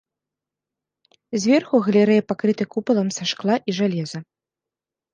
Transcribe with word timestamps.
Зверху 1.43 1.75
галерэя 1.89 2.21
пакрыта 2.31 2.63
купалам 2.75 3.09
са 3.19 3.23
шкла 3.33 3.55
і 3.69 3.81
жалеза. 3.85 4.19